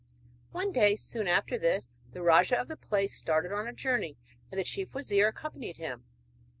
One 0.49 0.71
day, 0.71 0.95
soon 0.95 1.27
after 1.27 1.59
this, 1.59 1.91
the 2.11 2.23
rajah 2.23 2.59
of 2.59 2.67
the 2.67 2.75
place 2.75 3.15
started 3.15 3.51
on 3.51 3.67
a 3.67 3.71
journey 3.71 4.17
and 4.49 4.57
the 4.57 4.63
chief 4.63 4.95
wazir 4.95 5.27
accompanied 5.27 5.77
him. 5.77 6.05